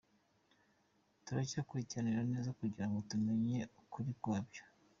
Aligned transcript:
Turacyakurikirana 1.25 2.23
neza 2.33 2.49
kugira 2.59 2.85
ngo 2.87 2.97
tumenye 3.09 3.57
ukuri 3.81 4.11
kwabyo. 4.21 4.63